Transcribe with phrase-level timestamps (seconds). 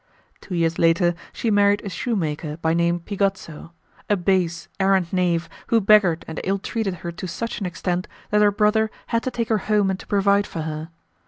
[0.41, 3.69] Two years later she married a shoemaker, by name Pigozzo
[4.09, 8.41] a base, arrant knave who beggared and ill treated her to such an extent that
[8.41, 10.89] her brother had to take her home and to provide for her.